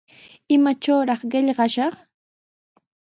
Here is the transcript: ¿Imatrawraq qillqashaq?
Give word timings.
¿Imatrawraq 0.55 1.21
qillqashaq? 1.31 1.93